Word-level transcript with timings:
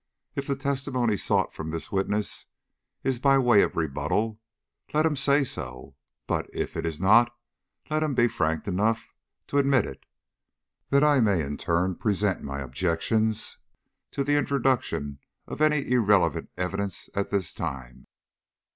If 0.35 0.47
the 0.47 0.55
testimony 0.55 1.15
sought 1.15 1.53
from 1.53 1.69
this 1.69 1.91
witness 1.91 2.47
is 3.03 3.19
by 3.19 3.37
way 3.37 3.61
of 3.61 3.75
rebuttal, 3.75 4.39
let 4.95 5.05
him 5.05 5.15
say 5.15 5.43
so; 5.43 5.95
but 6.25 6.49
if 6.51 6.75
it 6.75 6.87
is 6.87 6.99
not, 6.99 7.31
let 7.87 8.01
him 8.01 8.15
be 8.15 8.27
frank 8.27 8.65
enough 8.65 9.13
to 9.45 9.59
admit 9.59 9.85
it, 9.85 10.03
that 10.89 11.03
I 11.03 11.19
may 11.19 11.43
in 11.43 11.55
turn 11.55 11.97
present 11.97 12.41
my 12.41 12.61
objections 12.61 13.59
to 14.09 14.23
the 14.23 14.37
introduction 14.37 15.19
of 15.45 15.61
any 15.61 15.87
irrelevant 15.87 16.49
evidence 16.57 17.07
at 17.13 17.29
this 17.29 17.53
time." 17.53 18.07